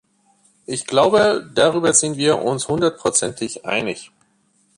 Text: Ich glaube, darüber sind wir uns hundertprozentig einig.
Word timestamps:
Ich 0.65 0.87
glaube, 0.87 1.47
darüber 1.53 1.93
sind 1.93 2.17
wir 2.17 2.41
uns 2.41 2.67
hundertprozentig 2.67 3.63
einig. 3.67 4.11